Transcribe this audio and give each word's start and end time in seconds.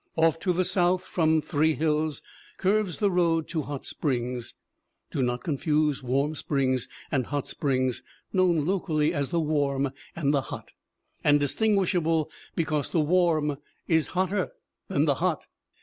Off 0.15 0.39
to 0.39 0.51
the 0.51 0.65
south 0.65 1.03
from 1.03 1.43
Three 1.43 1.75
Hills 1.75 2.23
curves 2.57 2.97
the 2.97 3.11
road 3.11 3.47
to 3.49 3.61
Hot 3.61 3.85
Springs. 3.85 4.55
Do 5.11 5.21
not 5.21 5.43
confuse 5.43 6.01
Warm 6.01 6.33
Springs 6.33 6.87
and 7.11 7.27
Hot 7.27 7.47
Springs, 7.47 8.01
known 8.33 8.65
locally 8.65 9.13
as 9.13 9.29
"The 9.29 9.39
Warm" 9.39 9.91
and 10.15 10.33
"The 10.33 10.41
Hot" 10.49 10.71
and 11.23 11.39
distinguishable 11.39 12.31
be 12.55 12.65
cause 12.65 12.89
The 12.89 12.99
Warm 12.99 13.57
is 13.87 14.07
hotter 14.17 14.53
than 14.87 15.05
The 15.05 15.15
Hot! 15.21 15.45